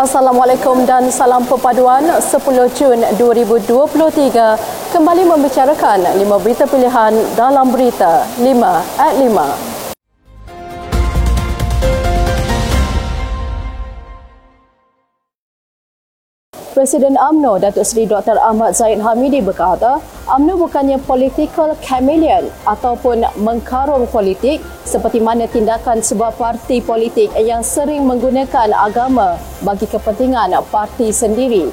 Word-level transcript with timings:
Assalamualaikum 0.00 0.88
dan 0.88 1.12
salam 1.12 1.44
perpaduan 1.44 2.00
10 2.00 2.32
Jun 2.72 3.04
2023 3.20 4.96
kembali 4.96 5.22
membicarakan 5.28 6.16
5 6.16 6.24
berita 6.40 6.64
pilihan 6.64 7.12
dalam 7.36 7.68
berita 7.68 8.24
5 8.40 8.80
at 8.96 9.12
5. 9.20 9.69
Presiden 16.80 17.12
AMNO 17.20 17.60
Datuk 17.60 17.84
Seri 17.84 18.08
Dr. 18.08 18.40
Ahmad 18.40 18.72
Zaid 18.72 19.04
Hamidi 19.04 19.44
berkata, 19.44 20.00
AMNO 20.24 20.64
bukannya 20.64 20.96
political 21.04 21.76
chameleon 21.84 22.48
ataupun 22.64 23.20
mengkarung 23.36 24.08
politik 24.08 24.64
seperti 24.88 25.20
mana 25.20 25.44
tindakan 25.44 26.00
sebuah 26.00 26.32
parti 26.40 26.80
politik 26.80 27.28
yang 27.36 27.60
sering 27.60 28.08
menggunakan 28.08 28.72
agama 28.72 29.36
bagi 29.60 29.84
kepentingan 29.92 30.56
parti 30.72 31.12
sendiri. 31.12 31.68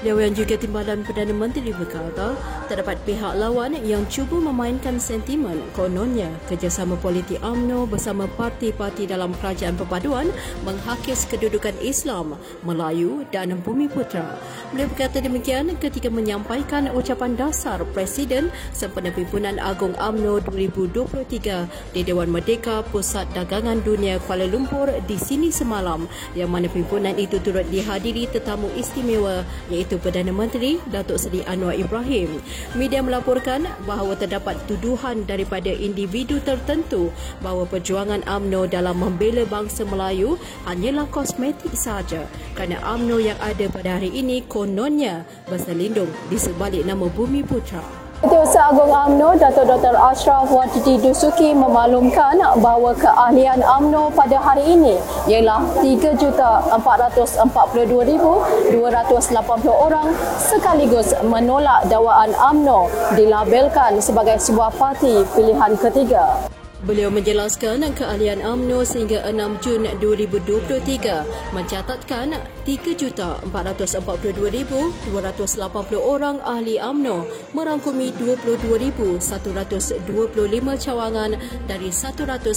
Beliau 0.00 0.16
yang 0.24 0.32
juga 0.32 0.56
timbalan 0.56 1.04
Perdana 1.04 1.36
Menteri 1.36 1.76
berkata, 1.76 2.32
terdapat 2.72 2.96
pihak 3.04 3.36
lawan 3.36 3.76
yang 3.84 4.06
cuba 4.08 4.38
memainkan 4.38 4.96
sentimen 4.96 5.60
kononnya 5.74 6.32
kerjasama 6.48 6.96
politik 6.96 7.36
AMNO 7.44 7.84
bersama 7.84 8.30
parti-parti 8.38 9.04
dalam 9.04 9.34
kerajaan 9.36 9.76
perpaduan 9.76 10.32
menghakis 10.62 11.26
kedudukan 11.26 11.74
Islam, 11.82 12.40
Melayu 12.62 13.28
dan 13.34 13.58
Bumi 13.60 13.90
Putra. 13.90 14.38
Beliau 14.70 14.86
berkata 14.86 15.18
demikian 15.18 15.74
ketika 15.76 16.08
menyampaikan 16.08 16.88
ucapan 16.94 17.34
dasar 17.34 17.82
Presiden 17.90 18.54
sempena 18.70 19.10
Pimpinan 19.10 19.58
Agung 19.58 19.98
AMNO 19.98 20.46
2023 20.46 21.92
di 21.92 22.00
Dewan 22.06 22.30
Merdeka 22.30 22.86
Pusat 22.94 23.34
Dagangan 23.34 23.82
Dunia 23.82 24.22
Kuala 24.22 24.46
Lumpur 24.46 24.94
di 25.10 25.18
sini 25.18 25.50
semalam 25.50 26.06
yang 26.38 26.54
mana 26.54 26.70
pimpinan 26.70 27.18
itu 27.18 27.42
turut 27.42 27.66
dihadiri 27.66 28.30
tetamu 28.30 28.70
istimewa 28.78 29.42
iaitu 29.66 29.89
iaitu 29.90 30.06
Perdana 30.06 30.30
Menteri 30.30 30.78
Datuk 30.86 31.18
Seri 31.18 31.42
Anwar 31.50 31.74
Ibrahim. 31.74 32.38
Media 32.78 33.02
melaporkan 33.02 33.66
bahawa 33.90 34.14
terdapat 34.14 34.54
tuduhan 34.70 35.26
daripada 35.26 35.66
individu 35.66 36.38
tertentu 36.46 37.10
bahawa 37.42 37.66
perjuangan 37.66 38.22
AMNO 38.22 38.70
dalam 38.70 39.02
membela 39.02 39.42
bangsa 39.50 39.82
Melayu 39.82 40.38
hanyalah 40.70 41.10
kosmetik 41.10 41.74
sahaja 41.74 42.22
kerana 42.54 42.78
AMNO 42.86 43.18
yang 43.18 43.38
ada 43.42 43.66
pada 43.66 43.98
hari 43.98 44.14
ini 44.14 44.46
kononnya 44.46 45.26
berselindung 45.50 46.14
di 46.30 46.38
sebalik 46.38 46.86
nama 46.86 47.10
Bumi 47.10 47.42
Putra. 47.42 48.09
Setiausaha 48.60 48.76
Agung 48.76 48.92
AMNO 48.92 49.40
Datuk 49.40 49.72
Dr. 49.72 49.96
Ashraf 49.96 50.52
Wajdi 50.52 51.00
Dusuki 51.00 51.56
memaklumkan 51.56 52.36
bahawa 52.60 52.92
keahlian 52.92 53.64
AMNO 53.64 54.12
pada 54.12 54.36
hari 54.36 54.76
ini 54.76 55.00
ialah 55.24 55.64
3,442,280 55.80 57.40
orang 59.64 60.12
sekaligus 60.36 61.08
menolak 61.24 61.88
dakwaan 61.88 62.36
AMNO 62.36 62.92
dilabelkan 63.16 63.96
sebagai 63.96 64.36
sebuah 64.36 64.76
parti 64.76 65.24
pilihan 65.32 65.72
ketiga. 65.80 66.36
Beliau 66.80 67.12
menjelaskan 67.12 67.84
keahlian 67.92 68.40
AMNO 68.40 68.88
sehingga 68.88 69.20
6 69.28 69.36
Jun 69.60 69.84
2023 70.00 71.52
mencatatkan 71.52 72.40
3,442,280 72.64 73.52
orang 76.00 76.40
ahli 76.40 76.80
AMNO 76.80 77.28
merangkumi 77.52 78.16
22,125 78.16 79.20
cawangan 80.80 81.36
dari 81.68 81.92
191 81.92 82.48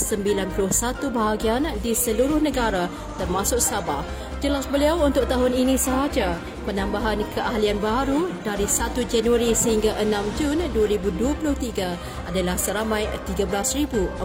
bahagian 1.12 1.68
di 1.84 1.92
seluruh 1.92 2.40
negara 2.40 2.88
termasuk 3.20 3.60
Sabah. 3.60 4.33
Jelas 4.44 4.68
beliau 4.68 5.00
untuk 5.00 5.24
tahun 5.24 5.56
ini 5.56 5.80
sahaja 5.80 6.36
penambahan 6.68 7.24
keahlian 7.32 7.80
baru 7.80 8.28
dari 8.44 8.68
1 8.68 9.04
Januari 9.08 9.56
sehingga 9.56 9.96
6 10.00 10.36
Jun 10.36 10.60
2023 10.68 12.28
adalah 12.28 12.60
seramai 12.60 13.08
13,442 13.24 14.20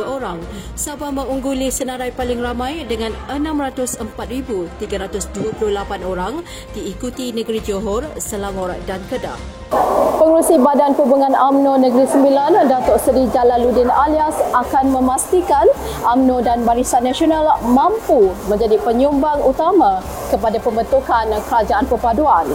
orang. 0.00 0.40
Sabah 0.76 1.12
mengungguli 1.12 1.68
senarai 1.72 2.08
paling 2.08 2.40
ramai 2.40 2.88
dengan 2.88 3.12
604,328 3.28 4.80
orang 6.08 6.40
diikuti 6.72 7.36
negeri 7.36 7.60
Johor, 7.60 8.08
Selangor 8.16 8.72
dan 8.88 9.04
Kedah. 9.12 9.36
Pengurusi 10.20 10.60
Badan 10.60 10.92
Perhubungan 10.92 11.32
AMNO 11.32 11.80
Negeri 11.80 12.04
Sembilan, 12.04 12.68
Datuk 12.68 13.00
Seri 13.00 13.24
Jalaluddin 13.32 13.88
Alias 13.88 14.36
akan 14.52 14.92
memastikan 14.92 15.64
AMNO 16.04 16.44
dan 16.44 16.62
Barisan 16.68 17.08
Nasional 17.08 17.56
mampu 17.64 18.36
menjadi 18.46 18.76
penyumbang 19.02 19.42
utama 19.42 19.98
kepada 20.30 20.62
pembentukan 20.62 21.26
kerajaan 21.50 21.82
perpaduan. 21.90 22.46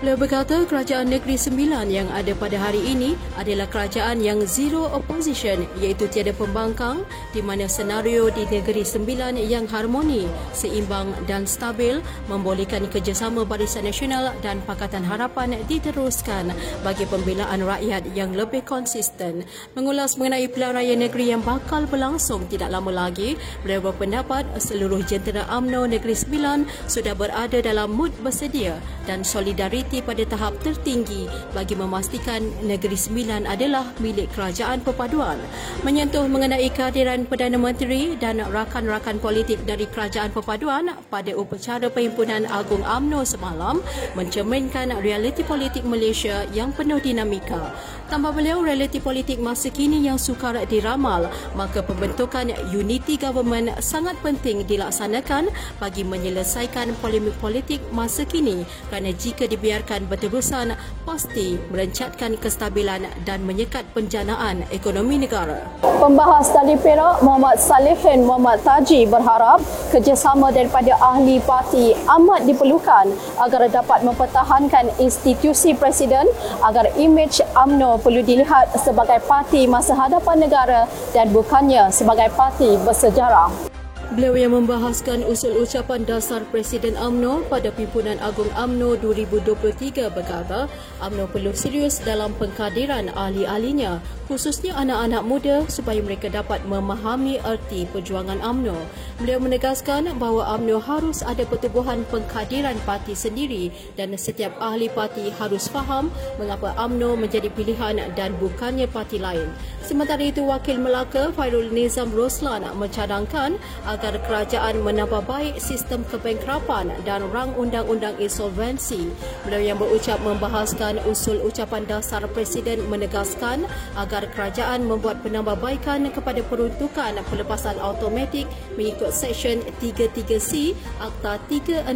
Beliau 0.00 0.16
berkata 0.16 0.64
kerajaan 0.64 1.12
negeri 1.12 1.36
sembilan 1.36 1.92
yang 1.92 2.08
ada 2.08 2.32
pada 2.32 2.56
hari 2.56 2.80
ini 2.88 3.20
adalah 3.36 3.68
kerajaan 3.68 4.24
yang 4.24 4.40
zero 4.48 4.88
opposition 4.96 5.68
iaitu 5.76 6.08
tiada 6.08 6.32
pembangkang 6.32 7.04
di 7.36 7.44
mana 7.44 7.68
senario 7.68 8.32
di 8.32 8.48
negeri 8.48 8.80
sembilan 8.80 9.36
yang 9.36 9.68
harmoni, 9.68 10.24
seimbang 10.56 11.12
dan 11.28 11.44
stabil 11.44 12.00
membolehkan 12.32 12.88
kerjasama 12.88 13.44
Barisan 13.44 13.84
Nasional 13.84 14.32
dan 14.40 14.64
Pakatan 14.64 15.04
Harapan 15.04 15.60
diteruskan 15.68 16.48
bagi 16.80 17.04
pembelaan 17.04 17.60
rakyat 17.60 18.08
yang 18.16 18.32
lebih 18.32 18.64
konsisten. 18.64 19.44
Mengulas 19.76 20.16
mengenai 20.16 20.48
pilihan 20.48 20.80
raya 20.80 20.96
negeri 20.96 21.36
yang 21.36 21.44
bakal 21.44 21.84
berlangsung 21.84 22.48
tidak 22.48 22.72
lama 22.72 22.88
lagi, 22.88 23.36
beliau 23.60 23.92
berpendapat 23.92 24.48
seluruh 24.56 25.04
jentera 25.04 25.44
AMNO 25.52 25.92
Negeri 25.92 26.16
Sembilan 26.16 26.64
sudah 26.88 27.12
berada 27.12 27.60
dalam 27.60 27.92
mood 27.92 28.16
bersedia 28.24 28.80
dan 29.04 29.20
solidariti 29.28 29.89
parti 29.90 30.06
pada 30.06 30.22
tahap 30.22 30.54
tertinggi 30.62 31.26
bagi 31.50 31.74
memastikan 31.74 32.46
Negeri 32.62 32.94
Sembilan 32.94 33.42
adalah 33.42 33.90
milik 33.98 34.30
Kerajaan 34.38 34.86
Perpaduan. 34.86 35.34
Menyentuh 35.82 36.30
mengenai 36.30 36.70
kehadiran 36.70 37.26
Perdana 37.26 37.58
Menteri 37.58 38.14
dan 38.14 38.38
rakan-rakan 38.38 39.18
politik 39.18 39.58
dari 39.66 39.90
Kerajaan 39.90 40.30
Perpaduan 40.30 40.94
pada 41.10 41.34
upacara 41.34 41.90
Perhimpunan 41.90 42.46
Agung 42.46 42.86
AMNO 42.86 43.26
semalam 43.26 43.82
mencerminkan 44.14 44.94
realiti 45.02 45.42
politik 45.42 45.82
Malaysia 45.82 46.46
yang 46.54 46.70
penuh 46.70 47.02
dinamika. 47.02 47.74
Tambah 48.06 48.30
beliau, 48.30 48.62
realiti 48.62 49.02
politik 49.02 49.42
masa 49.42 49.74
kini 49.74 50.06
yang 50.06 50.22
sukar 50.22 50.54
diramal, 50.70 51.26
maka 51.58 51.82
pembentukan 51.82 52.54
unity 52.70 53.18
government 53.18 53.74
sangat 53.82 54.14
penting 54.22 54.62
dilaksanakan 54.70 55.50
bagi 55.82 56.06
menyelesaikan 56.06 56.94
polemik 57.02 57.34
politik 57.42 57.82
masa 57.90 58.22
kini 58.22 58.62
kerana 58.90 59.14
jika 59.14 59.46
dibiarkan 59.46 59.79
dibiarkan 59.80 60.12
berterusan 60.12 60.76
pasti 61.08 61.56
merencatkan 61.72 62.36
kestabilan 62.36 63.08
dan 63.24 63.40
menyekat 63.48 63.88
penjanaan 63.96 64.68
ekonomi 64.68 65.16
negara. 65.16 65.64
Pembahas 65.80 66.52
Tali 66.52 66.76
Perak 66.76 67.24
Muhammad 67.24 67.56
Salihin 67.56 68.28
Muhammad 68.28 68.60
Taji 68.60 69.08
berharap 69.08 69.64
kerjasama 69.88 70.52
daripada 70.52 70.92
ahli 71.00 71.40
parti 71.40 71.96
amat 71.96 72.44
diperlukan 72.44 73.08
agar 73.40 73.72
dapat 73.72 74.04
mempertahankan 74.04 74.92
institusi 75.00 75.72
presiden 75.72 76.28
agar 76.60 76.92
imej 77.00 77.40
AMNO 77.56 78.04
perlu 78.04 78.20
dilihat 78.20 78.76
sebagai 78.76 79.24
parti 79.24 79.64
masa 79.64 79.96
hadapan 79.96 80.44
negara 80.44 80.84
dan 81.16 81.32
bukannya 81.32 81.88
sebagai 81.88 82.28
parti 82.36 82.76
bersejarah. 82.84 83.69
Beliau 84.10 84.34
yang 84.34 84.58
membahaskan 84.58 85.22
usul 85.22 85.62
ucapan 85.62 86.02
dasar 86.02 86.42
Presiden 86.50 86.98
AMNO 86.98 87.46
pada 87.46 87.70
Pimpinan 87.70 88.18
Agung 88.18 88.50
AMNO 88.58 88.98
2023 88.98 90.10
berkata, 90.10 90.66
AMNO 90.98 91.30
perlu 91.30 91.54
serius 91.54 92.02
dalam 92.02 92.34
pengkadiran 92.34 93.14
ahli-ahlinya, 93.14 94.02
khususnya 94.26 94.74
anak-anak 94.74 95.22
muda 95.22 95.56
supaya 95.70 96.02
mereka 96.02 96.26
dapat 96.26 96.58
memahami 96.66 97.38
erti 97.38 97.86
perjuangan 97.86 98.42
AMNO. 98.42 98.74
Beliau 99.22 99.38
menegaskan 99.38 100.10
bahawa 100.18 100.58
AMNO 100.58 100.82
harus 100.82 101.22
ada 101.22 101.46
pertubuhan 101.46 102.02
pengkadiran 102.10 102.82
parti 102.82 103.14
sendiri 103.14 103.70
dan 103.94 104.10
setiap 104.18 104.50
ahli 104.58 104.90
parti 104.90 105.30
harus 105.38 105.70
faham 105.70 106.10
mengapa 106.34 106.74
AMNO 106.74 107.14
menjadi 107.14 107.46
pilihan 107.54 108.02
dan 108.18 108.34
bukannya 108.42 108.90
parti 108.90 109.22
lain. 109.22 109.54
Sementara 109.86 110.22
itu, 110.26 110.42
Wakil 110.42 110.82
Melaka 110.82 111.30
Fairul 111.30 111.70
Nizam 111.70 112.10
Roslan 112.10 112.66
mencadangkan 112.74 113.54
agar 114.00 114.16
kerajaan 114.24 114.80
menambah 114.80 115.28
baik 115.28 115.60
sistem 115.60 116.00
kebengkrapan 116.08 116.88
dan 117.04 117.20
rang 117.28 117.52
undang-undang 117.52 118.16
insolvensi. 118.16 119.12
Beliau 119.44 119.60
yang 119.60 119.76
berucap 119.76 120.16
membahaskan 120.24 121.04
usul 121.04 121.36
ucapan 121.44 121.84
dasar 121.84 122.24
Presiden 122.32 122.88
menegaskan 122.88 123.68
agar 124.00 124.24
kerajaan 124.32 124.88
membuat 124.88 125.20
penambahbaikan 125.20 126.08
kepada 126.16 126.40
peruntukan 126.48 127.20
pelepasan 127.28 127.76
automatik 127.76 128.48
mengikut 128.80 129.12
Seksyen 129.12 129.60
33C 129.84 130.72
Akta 130.96 131.36
360 131.52 131.92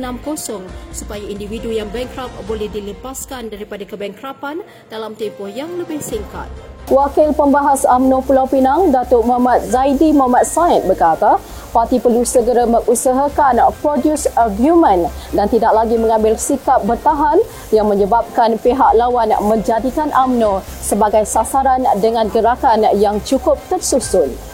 supaya 0.93 1.25
individu 1.25 1.73
yang 1.73 1.89
bankrupt 1.89 2.37
boleh 2.45 2.69
dilepaskan 2.69 3.49
daripada 3.49 3.89
kebengkrapan 3.89 4.61
dalam 4.93 5.17
tempoh 5.17 5.49
yang 5.49 5.73
lebih 5.81 6.05
singkat. 6.05 6.53
Wakil 6.85 7.33
Pembahas 7.33 7.89
UMNO 7.89 8.21
Pulau 8.29 8.45
Pinang, 8.45 8.93
Datuk 8.93 9.25
Muhammad 9.25 9.65
Zaidi 9.65 10.13
Muhammad 10.13 10.45
Said 10.45 10.85
berkata, 10.85 11.41
parti 11.73 11.97
perlu 11.97 12.29
segera 12.29 12.69
mengusahakan 12.69 13.57
produce 13.81 14.29
argument 14.37 15.09
dan 15.33 15.49
tidak 15.49 15.73
lagi 15.73 15.97
mengambil 15.97 16.37
sikap 16.37 16.85
bertahan 16.85 17.41
yang 17.73 17.89
menyebabkan 17.89 18.61
pihak 18.61 19.01
lawan 19.01 19.33
menjadikan 19.49 20.13
UMNO 20.13 20.61
sebagai 20.85 21.25
sasaran 21.25 21.89
dengan 22.05 22.29
gerakan 22.29 22.85
yang 23.01 23.17
cukup 23.25 23.57
tersusun. 23.73 24.54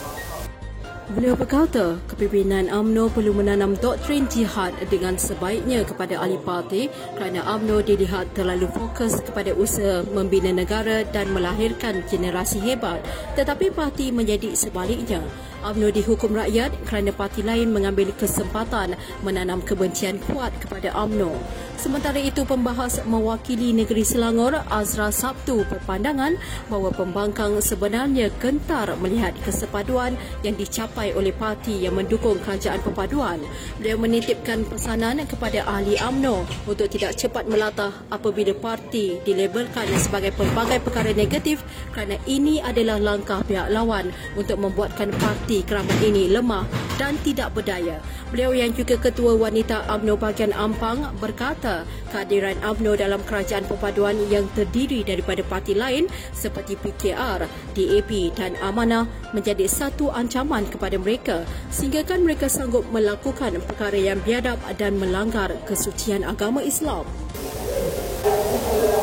Beliau 1.09 1.33
berkata, 1.33 1.97
kepimpinan 2.05 2.69
AMNO 2.69 3.09
perlu 3.09 3.33
menanam 3.33 3.73
doktrin 3.73 4.29
jihad 4.29 4.69
dengan 4.93 5.17
sebaiknya 5.17 5.81
kepada 5.81 6.21
ahli 6.21 6.37
parti 6.37 6.93
kerana 7.17 7.41
AMNO 7.41 7.81
dilihat 7.81 8.37
terlalu 8.37 8.69
fokus 8.69 9.17
kepada 9.25 9.57
usaha 9.57 10.05
membina 10.13 10.53
negara 10.53 11.01
dan 11.09 11.33
melahirkan 11.33 12.05
generasi 12.05 12.61
hebat 12.61 13.01
tetapi 13.33 13.73
parti 13.73 14.13
menjadi 14.13 14.53
sebaliknya. 14.53 15.25
UMNO 15.61 15.93
dihukum 15.93 16.33
rakyat 16.33 16.73
kerana 16.89 17.13
parti 17.13 17.45
lain 17.45 17.69
mengambil 17.69 18.09
kesempatan 18.17 18.97
menanam 19.21 19.61
kebencian 19.61 20.17
kuat 20.25 20.49
kepada 20.57 20.89
UMNO. 20.97 21.37
Sementara 21.81 22.17
itu, 22.21 22.45
pembahas 22.45 23.01
mewakili 23.09 23.73
negeri 23.73 24.05
Selangor, 24.05 24.53
Azra 24.69 25.09
Sabtu 25.09 25.65
berpandangan 25.65 26.37
bahawa 26.69 26.93
pembangkang 26.93 27.57
sebenarnya 27.57 28.29
gentar 28.37 28.93
melihat 29.01 29.33
kesepaduan 29.41 30.13
yang 30.45 30.53
dicapai 30.57 31.00
oleh 31.09 31.33
parti 31.33 31.81
yang 31.81 31.97
mendukung 31.97 32.37
kerajaan 32.37 32.77
perpaduan. 32.85 33.41
Beliau 33.81 33.97
menitipkan 33.97 34.61
pesanan 34.69 35.25
kepada 35.25 35.65
ahli 35.65 35.97
AMNO 35.97 36.45
untuk 36.69 36.85
tidak 36.93 37.17
cepat 37.17 37.49
melatah 37.49 37.89
apabila 38.13 38.53
parti 38.53 39.17
dilabelkan 39.25 39.89
sebagai 39.97 40.37
pelbagai 40.37 40.85
perkara 40.85 41.09
negatif 41.17 41.65
kerana 41.97 42.21
ini 42.29 42.61
adalah 42.61 43.01
langkah 43.01 43.41
pihak 43.41 43.73
lawan 43.73 44.13
untuk 44.37 44.61
membuatkan 44.61 45.09
parti 45.17 45.65
keramat 45.65 45.97
ini 46.05 46.29
lemah 46.29 46.69
dan 47.01 47.15
tidak 47.21 47.55
berdaya. 47.55 47.97
Beliau 48.29 48.51
yang 48.55 48.71
juga 48.75 48.95
Ketua 48.99 49.35
Wanita 49.35 49.87
UMNO 49.91 50.15
bahagian 50.17 50.53
Ampang 50.55 51.09
berkata 51.19 51.87
kehadiran 52.11 52.59
UMNO 52.59 52.99
dalam 52.99 53.21
kerajaan 53.23 53.63
perpaduan 53.65 54.19
yang 54.27 54.45
terdiri 54.51 55.01
daripada 55.07 55.41
parti 55.47 55.71
lain 55.77 56.11
seperti 56.35 56.75
PKR, 56.75 57.47
DAP 57.71 58.11
dan 58.35 58.57
Amanah 58.59 59.07
menjadi 59.31 59.63
satu 59.69 60.11
ancaman 60.11 60.67
kepada 60.67 60.80
mereka 60.89 61.45
sehinggakan 61.69 62.25
mereka 62.25 62.49
sanggup 62.49 62.81
melakukan 62.89 63.61
perkara 63.61 63.99
yang 63.99 64.17
biadab 64.25 64.57
dan 64.81 64.97
melanggar 64.97 65.53
kesucian 65.69 66.25
agama 66.25 66.65
Islam. 66.65 67.05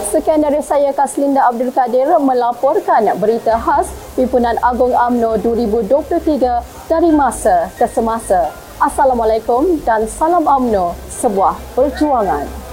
Sekian 0.08 0.40
dari 0.40 0.58
saya 0.64 0.90
Kaslinda 0.90 1.46
Abdul 1.46 1.70
Kadir 1.70 2.08
melaporkan 2.18 3.06
berita 3.20 3.60
khas 3.60 3.92
Pimpinan 4.18 4.56
Agung 4.64 4.96
AMNO 4.96 5.38
2023 5.44 6.90
dari 6.90 7.10
masa 7.12 7.70
ke 7.76 7.86
semasa. 7.86 8.50
Assalamualaikum 8.80 9.78
dan 9.84 10.08
salam 10.08 10.48
AMNO, 10.48 10.96
sebuah 11.12 11.54
perjuangan. 11.76 12.67